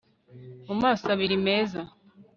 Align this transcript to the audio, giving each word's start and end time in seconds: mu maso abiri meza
mu 0.67 0.75
maso 0.81 1.05
abiri 1.13 1.35
meza 1.45 1.79